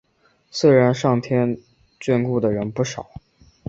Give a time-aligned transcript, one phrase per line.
[0.49, 1.59] 虽然上天
[1.99, 3.11] 眷顾的人不少